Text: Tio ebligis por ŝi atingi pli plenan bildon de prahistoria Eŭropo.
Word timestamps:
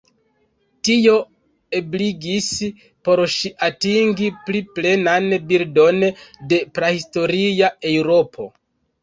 Tio 0.87 1.17
ebligis 1.79 2.47
por 3.09 3.21
ŝi 3.33 3.51
atingi 3.67 4.31
pli 4.49 4.63
plenan 4.79 5.29
bildon 5.53 6.01
de 6.55 6.61
prahistoria 6.81 7.71
Eŭropo. 7.93 8.51